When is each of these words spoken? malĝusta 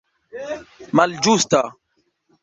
malĝusta 0.99 1.59